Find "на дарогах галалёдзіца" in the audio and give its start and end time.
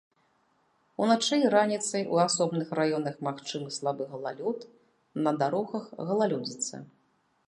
5.29-6.75